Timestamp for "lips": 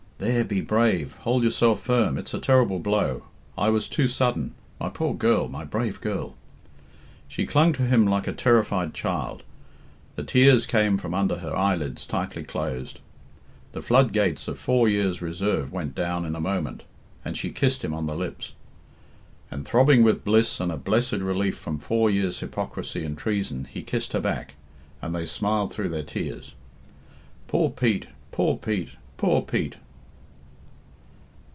18.15-18.53